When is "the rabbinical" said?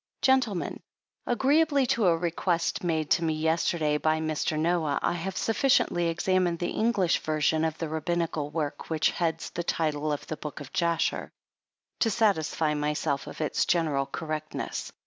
7.77-8.49